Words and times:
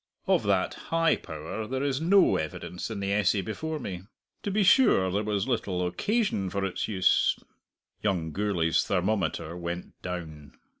Of 0.25 0.41
that 0.45 0.73
high 0.89 1.15
power 1.15 1.67
there 1.67 1.83
is 1.83 2.01
no 2.01 2.37
evidence 2.37 2.89
in 2.89 3.01
the 3.01 3.11
essay 3.11 3.41
before 3.41 3.77
me. 3.77 4.01
To 4.41 4.49
be 4.49 4.63
sure 4.63 5.11
there 5.11 5.21
was 5.21 5.47
little 5.47 5.85
occasion 5.85 6.49
for 6.49 6.65
its 6.65 6.87
use." 6.87 7.37
Young 8.01 8.31
Gourlay's 8.31 8.83
thermometer 8.83 9.55
went 9.55 10.01
down. 10.01 10.53